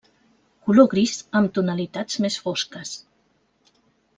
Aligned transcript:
Color 0.69 0.87
gris 0.93 1.13
amb 1.41 1.53
tonalitats 1.57 2.17
més 2.27 2.39
fosques. 2.47 2.95